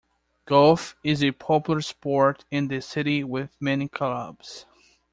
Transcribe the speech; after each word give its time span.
Golf 0.45 0.95
is 1.03 1.23
a 1.23 1.29
popular 1.31 1.79
sport 1.81 2.43
in 2.49 2.69
the 2.69 2.81
city 2.81 3.23
with 3.23 3.55
many 3.59 3.87
clubs. 3.87 4.65